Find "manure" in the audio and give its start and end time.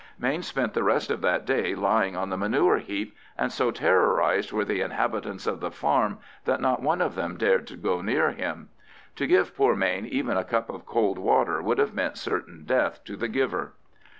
2.35-2.79